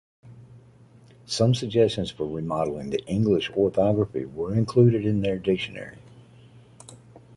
[1.27, 5.99] Some suggestions for remodeling the English orthography were included in their dictionary.